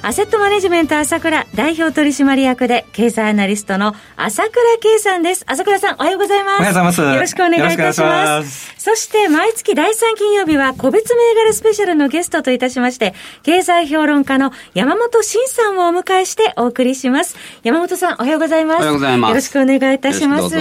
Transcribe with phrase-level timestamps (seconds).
[0.00, 5.44] アセットマネジメント朝倉代表取締役で経済アナリストの朝倉慶さんです。
[5.46, 6.60] 朝倉さんおはようございます。
[6.60, 7.00] おはようございます。
[7.00, 8.74] よろしくお願いいたします。
[8.78, 13.12] そして毎月第3金曜日は個別銘柄スペシャルのゲストといたしまして
[13.42, 17.36] 経済評論家の山本慎さんをお迎えしてお送りします。
[17.64, 18.78] 山本さんおはようございます。
[18.78, 19.30] おはようございます。
[19.30, 20.56] よろしくお願いいたします。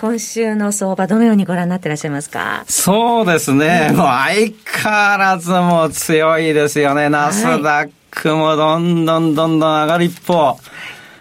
[0.00, 2.64] 今週の相場どのようにご覧になっていらっしゃいますか？
[2.66, 4.52] そうですね、もう相
[4.82, 7.08] 変わらずも強いですよね。
[7.08, 7.92] ナスダック
[8.28, 10.58] もどんどんどんどん上がる一方。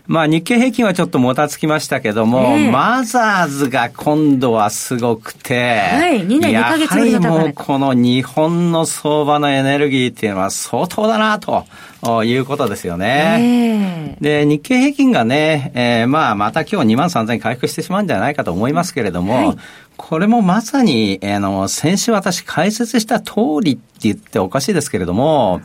[0.07, 11.65] まあ日経平均はちょっともたつきましたけども、えー、マザーズが今度はすごくて、はい、2年2ヶ月ぶりのもうこの日本の相場のエネルギーっていうのは相当だなと。
[12.25, 14.17] いうことですよね。
[14.17, 19.57] えー、で、日経平均がね、えー、まあ、また今日2万3000円回復してしまうんじゃないかと思いますけれども、はい、
[19.97, 25.61] これもまさに、あの、先週私解説した通りって言っておかしいですけれども、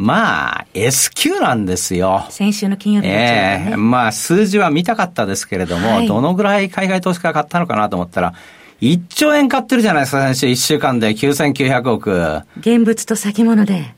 [0.00, 2.24] まあ、S q なんですよ。
[2.30, 8.32] 先週の金曜日の、ね、ええー、まあ、数字は見たかったですけれども、はい、どのぐらい海外投資家が買ったのかなと思ったら、
[8.80, 12.42] 1兆円買ってるじゃないですか、先週1週間で9900億。
[12.60, 13.92] 現物と先物で。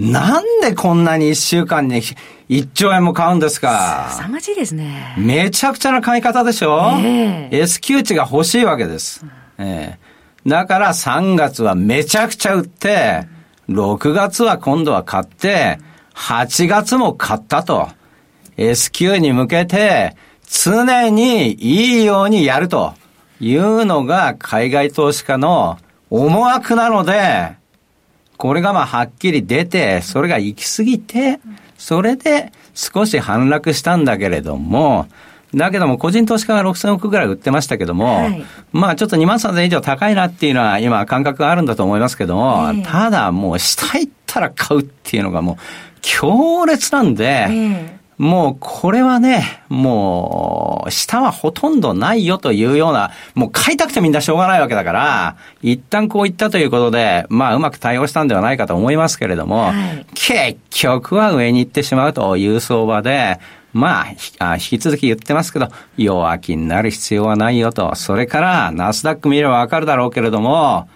[0.00, 2.02] なんでこんなに1週間に
[2.48, 4.08] 1兆円も買うんですか？
[4.16, 5.14] 凄まじいですね。
[5.18, 9.24] めちゃくちゃな買い方でしょ、えー、?S q 値が欲しいわけです。
[9.58, 13.26] えー、だから3月はめちゃくちゃ売って、
[13.68, 15.78] 6月は今度は買って、
[16.14, 17.88] 8月も買ったと。
[18.56, 20.16] S q に向けて、
[20.50, 22.94] 常にいいようにやると
[23.40, 25.78] いうのが海外投資家の
[26.10, 27.56] 思惑なので、
[28.38, 31.38] これがまあはっきり出て、それが行き過ぎて、
[31.76, 35.06] それで少し反落したんだけれども、
[35.54, 45.56] だけども、個人投資家が6000億ぐらい売ってましたけども、はい、まあちょっと2万3000以上高いなっていうのは今感覚があるんだと思いますけども、えー、ただもう下行ったら買うっていうのがもう
[46.02, 63.38] 強烈なんで、えーもうこれはね、もう下はほとんどないよというような、もう買いたくてみんなしょうがないわけだから、一旦こういったということで、まあうまく対応したんではないかと思いますけれども、はい、結局は上に行ってしまうという相場で、
[63.72, 64.06] ま
[64.40, 67.94] あ、引き続き言ってますけど、弱気になる必要はないよと。
[67.94, 70.88] それから、ナスダック見ればわかるだろうけれども、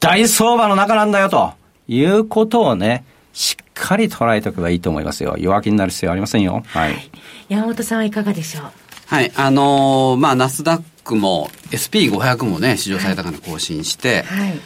[0.00, 1.52] 大相場の中なんだよと
[1.86, 5.36] いうことをね、しっかり捉えておけばいいと思いますよ。
[5.38, 6.62] 弱気になる必要ありませんよ。
[6.66, 7.10] はい。
[7.48, 8.64] 山本さんはいかがでしょう？
[9.06, 14.60] はい、あのー、まあ、ナスダックも SP500 もね、史上最高値更新して、はい、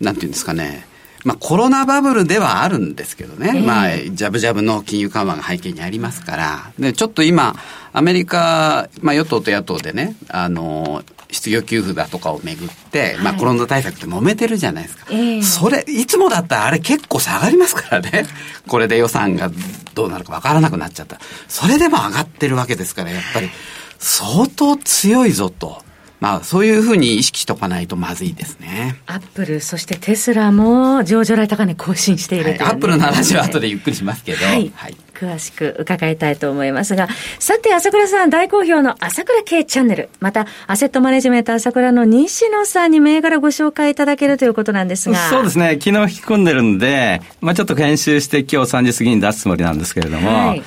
[0.00, 0.86] なんていうんですかね、
[1.24, 7.56] まあ、コロナバブルではあるんですけどね、えー、まあ、ジャブジャブの金融緩和が背景にありますから、で、ちょっと今、
[7.92, 15.06] アメリカ、まあ、与党と野党でね、あの、失業給付だとかをめぐって、まあ、コロナ対策って揉めてるじゃないですか。
[15.42, 18.26] それ、いつもだったらあれ結構下がりますからね。
[18.66, 19.50] これで予算が
[19.94, 21.20] どうなるかわからなくなっちゃった。
[21.48, 23.50] それでも上がってるわけですから、やっぱり、
[23.98, 25.82] 相当強いぞと。
[26.20, 28.96] まあ、そういうふうに意識しとかないとまずいですね。
[29.06, 37.08] アップル、そしてテスラも上場来高値更新しているという、ね、はい、アップルの話は後でゆっくりしますけど、はい、はい、詳しく伺いたいと思いますが、
[37.38, 45.16] さて、朝倉さん、大好評の朝倉系チャンネル、また、アセットマネジメント朝倉の西野さんに銘柄ご紹介いただけるということなんですが。
[45.30, 50.62] そうですね、昨日引き込んでるんで、まあちょっと研修して今日3時過ぎに出すつもりなんですけれども、はい。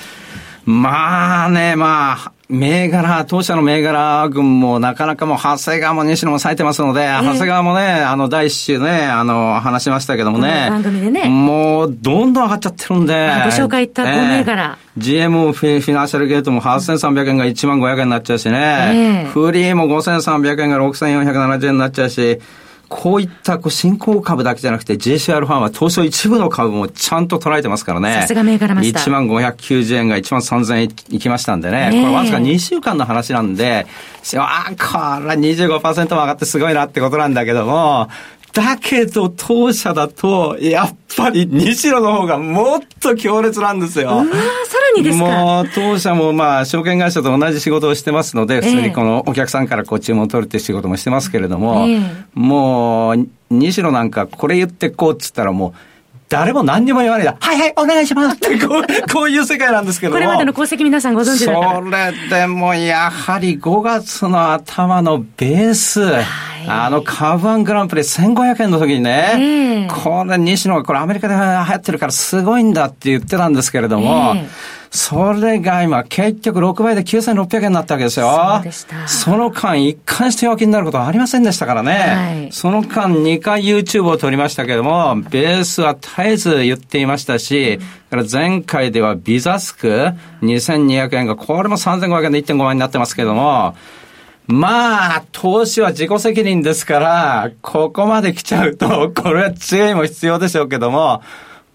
[0.66, 10.68] まあね、まあ、銘柄、当社の銘柄群もなかなかもう長谷川も西野も冴えてますので、えー、長谷川もね、あの、第一週ね、あの、話しましたけどもね。
[10.70, 11.28] 番組でね。
[11.30, 13.28] もう、どんどん上がっちゃってるんで。
[13.44, 14.78] ご紹介いった5銘柄。
[14.98, 19.24] えー、GMO フィフィナンシャルゲートも8300円が1万500円になっちゃうしね。
[19.26, 22.40] えー、フリーも5300円が6470円になっちゃうし。
[22.96, 28.14] こういったこう新興株だけじゃなくて JCR ファンは東証一部の株もちゃんと捉えてますからね。
[28.22, 29.04] さすが銘柄マスター。
[29.04, 31.90] 1万590円が1万3000円いきましたんでね。
[31.92, 33.88] これわずか2週間の話なんで、
[34.38, 38.10] ああ、これ25%も上がってすごいなってことなんだけども、
[38.54, 44.10] だけど、当社だと、やっぱり西野の方がもっと強烈なんですよ。
[44.10, 45.26] うわさらにですか？
[45.26, 55.74] もう、当社もまあ、証券会社と同じ仕事をしてますので、普通にこのお客さんからこう注文を取るって仕事もしてますけれども、えー、もう、西野なんかこれ言ってこうっつったらもう、
[56.30, 60.16] 誰も何にも言わないで、はいはい、お願いしますってこう、 こういう世界なんですけども。
[60.18, 61.76] これまでの功績皆さんご存知だから。
[61.76, 66.26] それでもやはり5月の頭のベース、はい
[66.68, 74.36] あの株ワングランプリ1500円の時にね、これ西野がこれアメリカで流行ってるからすごいんだって言ってたんですけれども、
[74.94, 78.30] それが今結局6倍で9600円になったわけですよ。
[78.30, 79.08] そうでした。
[79.08, 81.94] その間一貫して弱気になることはありませんでしたからね。
[81.94, 87.80] はい、その間2回 YouTube を撮りましたけども、ベースは絶えず言っていましたし、
[88.12, 90.12] うん、前回ではビザスク
[90.44, 93.76] 2200円が、これも3500円で1.5万になってますけども、
[94.48, 101.22] まあ、投資は自己責任ですから、ここまで来ちゃうと、 これは注意も必要でしょうけども、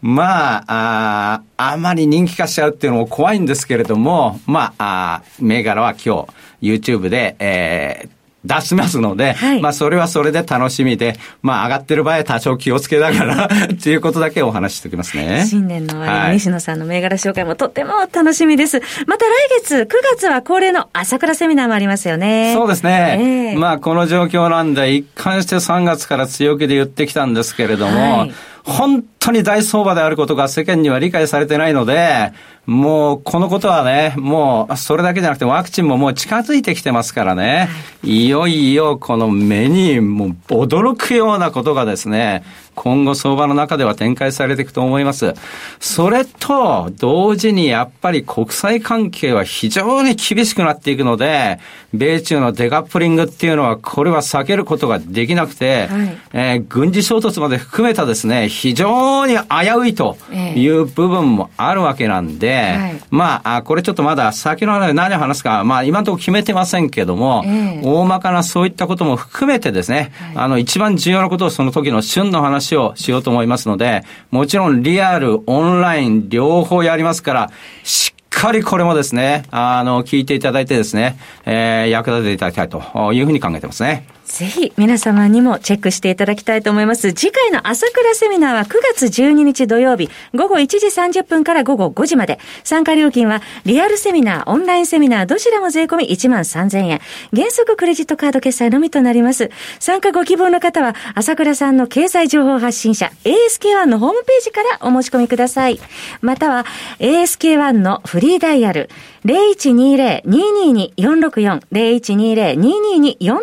[0.00, 6.28] まあ、ああまり人気化しちゃうっていうのも怖いんですけれども、まあ、あ銘柄は今
[6.60, 8.08] 日 YouTube で、えー、
[8.44, 15.44] 出しますので、はい、まあそれはそれで楽しみで、まあ上がってる場合は多少気をつけながら っていうことだけお話ししておきますね。
[15.46, 18.80] 新年の終わり、西野さんの銘柄紹介もとっても楽しみです。
[19.06, 22.52] また来月、9月は恒例の朝倉セミナーもありますよね。
[22.54, 23.52] そうですね。
[23.54, 28.32] えー、まあこの状況なんで、一貫して3月から強気で言ってきたんですけれども、はい
[28.68, 32.32] 本当に大相場であることが世間には理解されてないので、
[32.64, 37.68] もうこのことはね、もうそれだけじゃなくてワクチンももう近づいてきてますからね、
[38.02, 42.42] いよいよこの目にもう驚くようなことがですね、
[42.78, 45.34] 今後相場の中では展開されていくと思います。
[45.80, 51.58] それと同時にやっぱり国際関係は非常に厳しくなっていくので、
[51.92, 60.16] 米中のデカップリングっていうのはこれは避けることができなくて、はい、えー、軍事衝突まで含めたですね、非常に危ういと
[60.54, 77.50] いう部分もあるわけなんで、はい、まあ、これちょっとまだ先の話で何を話すか、まあ今のところ決めてませんけども、えー、大まかなそういったことも含めてですね、はい、あの一番重要なことをその時の旬の話をしようと思いますので、もちろんリアル、オンライン両方やりますから、
[77.84, 84.06] しっかりこれもですね、あの、聞いていただいてですね、えー、役立てていただきたいというふうに考えてますね。
[84.28, 87.12] ぜひ皆様にもチェックしていただきたいと思います。
[87.14, 92.38] 次回の朝倉セミナーは9月12日土曜日午後1時30分から午後5時まで。
[92.62, 97.00] 参加料金はリアルセミナー、オンラインセミナーどちらも税込み1万3000円。
[97.34, 99.50] 原則クレジットカード決済のみとなります。
[99.80, 105.80] 参加ご希望の方は朝倉さんの経済情報発信者 ASK1 のホームページからお申し込みください。
[106.20, 106.66] または
[106.98, 108.90] ASK1 のフリーダイヤル
[109.24, 113.38] 0120-222-464 0120-222-464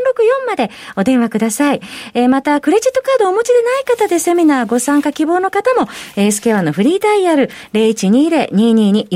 [0.47, 1.81] までお電話ください。
[2.13, 9.11] えー、また、クレジットカードをお持ちでない方でセミナーご参加希望の方も、えー、スケアのフリーダイヤル0120-222-464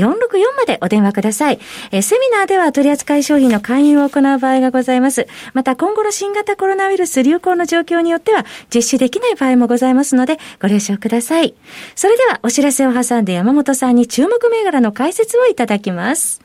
[0.56, 1.58] までお電話ください。
[1.90, 5.26] えー、セミナーでは取扱い商品の勧誘を行う場合がございます。
[5.54, 11.54] また、今後の新型コロナウイルス流行の状況によっては実施できない場合もございますので、ご了承ください。
[11.94, 16.40] それでは、お知らせを挟んで山本さんに注目銘柄の解説をいただきます。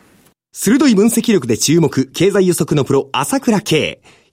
[0.52, 4.00] 鋭い分析力で注目、経済予測のプロ、朝倉慶。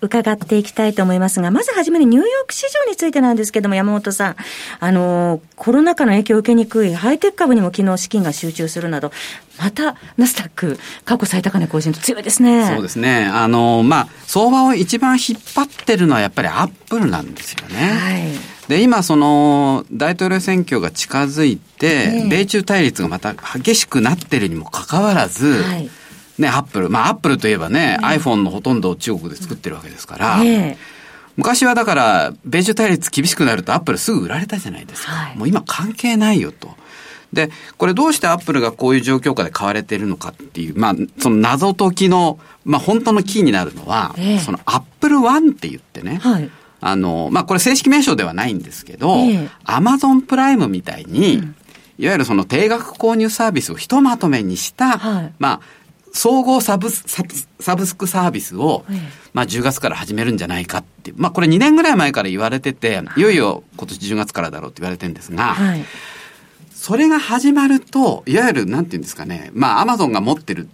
[0.00, 4.36] 伺っていきたいと思いますが、まずはじめにニューヨーク市場についてなんですけれども、山本さん、
[4.80, 9.12] あの、コロナ禍の影響を受けにくいハイテク株にも昨日資金が集中するなど、
[9.58, 12.68] またナスダック、過去最高値更新と強いですね。
[12.74, 13.24] そうですね。
[13.24, 17.76] あの、まあ、相場を一番引っ張ってるのはやっぱりアップルなんですよね。
[17.76, 18.22] はい。
[18.68, 25.90] で、今、その、大統領選挙が近づいて、米中対立がまた激しくなってるにもかかわらず、はい
[26.38, 26.90] ね、アップル。
[26.90, 30.38] まあ、アップルといえばね、うん、iPhone のほとんどを中国で作ってるわけですから、
[31.36, 35.12] 昔はだから、米中対立厳しくなるとアップルすぐ売られたじゃないですか。
[35.12, 36.74] はい、もう今関係ないよと。
[37.32, 46.50] で、これどうしてアップルがこういう状況下で買われてるのかっていう、まあ、その謎解きの、まあ、本当のキーになるのは、えー、その Apple One って言ってね、はい、
[46.80, 49.18] あの、まあ、これ正式名称ではないんですけど、
[49.64, 51.56] アマゾンプライムみたいに、うん、
[51.98, 55.60] いわゆるその定額購入サービスをひとまとめにした、はい、まあ、
[56.14, 58.84] 総合サブサブサブスクサービスを、
[59.32, 63.20] まあ、10月から始めるんじゃないかってまあ、これ2年ぐらい前から言われてて、い。
[63.20, 65.84] よいよ今年10月からだろうって言われてるんですが、はい、
[66.72, 70.68] それが始まると、いわゆる、なんていうんですかね、まあ、アマゾンが持ってる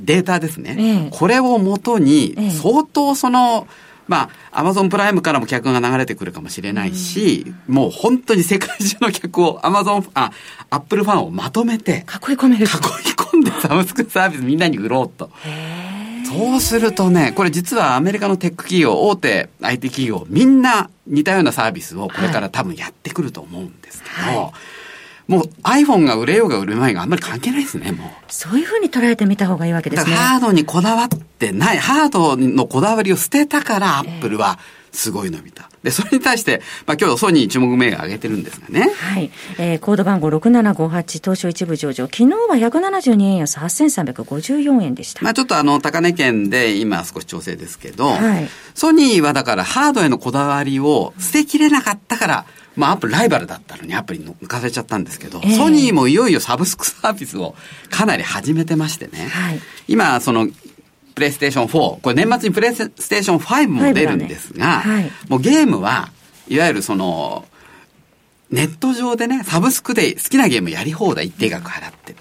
[0.00, 0.76] データですね。
[0.78, 3.68] ええ、これをもとに、相当その、
[4.10, 10.32] まあ、アマゾンプライムからも客が流れてくるかもしれないし、うん、もう本当に世界中の客を、アマゾン、あ、
[10.68, 12.64] アップルファンをまとめて、囲い込める。
[12.64, 15.30] 囲い込んでサブスクサービスみんなに売ろうと。
[16.24, 24.52] そうするとね、これ実はアメリカのテック企業、大手 IT 企業、みんな似たようなサービスをこれから多分やってくると思うんですけど、はい
[25.30, 28.10] もう iPhone が売れようが売れまいがあんまり関係ないですね、もう。
[28.26, 30.12] そういうふうに捉えてみた方がいいわけですね。
[30.12, 34.58] ハードにこだわってない、ハードのこだわりを捨てたから、アップルは
[34.90, 35.70] すごい伸びた。
[35.84, 38.90] で、それに対して、まあ今日ソニー注目銘柄上げてるんですがね。
[38.92, 39.30] はい。
[39.58, 42.06] えー、コード番号6758東証一部上場。
[42.06, 45.22] 昨日は172円安8354円でした。
[45.22, 52.46] まあちょっとあの、高値圏で今少し調整ですけど、はい、ソニーはだからハードへのこだわりを捨てきれなかったから、
[52.80, 57.54] まあ、アップルライバルだったのにアプリ抜かせちゃったんですけど、えー、ソニーもいよいよサブスクサービスを
[57.90, 60.48] かなり始めてましてね、はい、今、その、
[61.14, 66.10] プレイステーション4、これ年末にプレイステーション5も出るんですが、ねはい、もうゲームは、
[66.48, 67.44] いわゆるその、
[68.50, 72.16] ネット上でね、サブスクで好きなゲームやり放題一定額払って。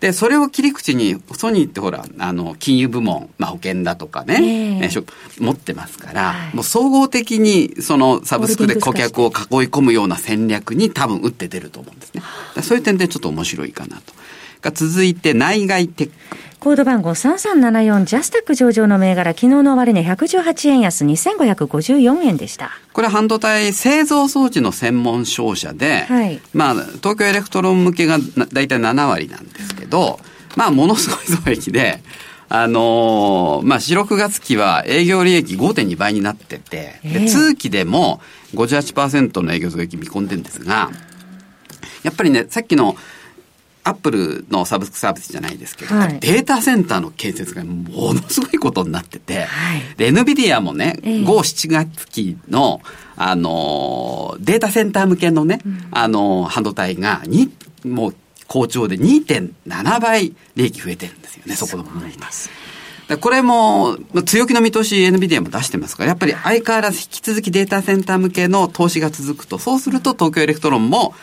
[0.00, 5.04] で、それを切り口に、ソニーってほら、あの、金融部門、まあ保険だとかね、えー、
[5.40, 9.32] 持ってますから、はい、もう総合的に、そのサブスクで顧客を囲い
[9.68, 12.22] 込むような戦略に多分打って出ると思うんですね。
[12.62, 14.12] そういう点でちょっと面白いかなと。
[14.60, 16.14] が続いて、内外テック。
[16.60, 22.72] コード番号3374ジャスタック上場の銘柄、昨日の終値118円安2554円でした。
[22.92, 28.18] これ半導体製造装置の専門商社で、はい、まあ、東京エレクトロン向けが
[28.52, 30.18] だいたい7割なんですけど、
[30.56, 32.02] まあ、ものすごい増益で、
[32.48, 38.20] あのー、まあ、4、6月期は営業利益5.2倍になってて、で通期でも
[38.54, 40.90] 58%の営業増益見込んでるんですが、
[42.02, 42.96] やっぱりね、さっきの
[43.88, 52.80] アップルのサブスクサービスじゃないですけど、はい、データセンターの建設がものすごいことになってて、はい、で、NVIDIA もね、えー、5、7月期の、
[53.16, 57.50] あのー、データセンター向けのね、うん、あのー、半導体が、に、
[57.84, 58.14] もう、
[58.46, 63.18] 好調で2.7倍利益増えてるんですよね、そこの部分は。
[63.20, 71.14] これも、強気の見通し NVIDIA も出してますから、やっぱり相変わらず引き続きデータセンター向けの投資が続くと、そうすると東京エレクトロンも、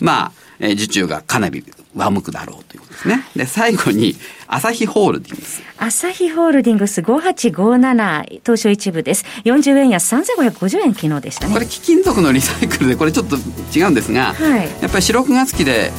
[0.00, 1.62] うん、まあ、えー、受注がかなり
[1.96, 3.24] 上向くだろうということですね。
[3.34, 4.14] で、最後に、
[4.46, 5.62] 朝日ホールディングス。
[5.78, 9.24] 朝日ホールディングス5857東証一部です。
[9.44, 11.54] 40円安3550円昨日でしたね。
[11.54, 13.36] これ貴金属のリサイクルで、これちょっと
[13.76, 15.90] 違うんですが、はい、やっぱり4、6月期で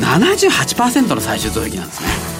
[0.00, 2.32] 78%の最終増益なんですね。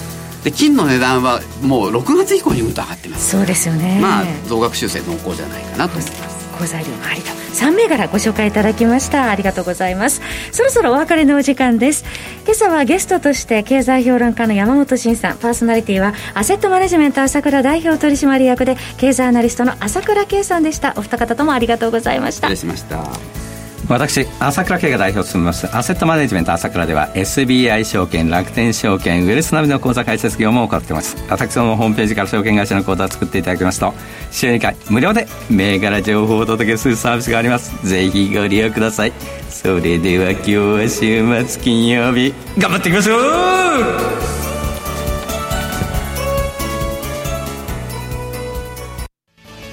[0.45, 6.32] で金の値段はもう6月以降にうんと上がってますそうですよねまあ増額修正濃厚じゃないかなと思います
[6.63, 9.31] 好材料もありと3銘柄ご紹介いただきました。
[9.31, 10.21] ありがとうございます。
[10.53, 12.05] そろそろお別れのお時間です。
[12.45, 15.39] 今朝はゲストとして経済評論家の山本慎さん。
[15.39, 20.95] パーソナリティはアセットマネジメント朝倉代表取締役で経済アナリストの朝倉圭さんでした。
[20.97, 22.49] お二方ともありがとうございました。
[22.49, 23.52] 失礼しました。
[23.89, 31.17] 私朝倉慶が代表を務めますアセットマネジメント朝倉では SBI 証券楽天証券ウェルスナビの口座開設業務を行っています。
[31.29, 33.93] 私のホームページから証券会社の口座を作っていただきますと
[34.31, 37.87] 週2回無料で銘柄情報をお届けするサービスがあります。
[37.87, 39.13] ぜひご利用ください。
[39.51, 43.23] それでは今日は週末金曜日頑張っていきましょう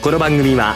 [0.02, 0.76] この番組は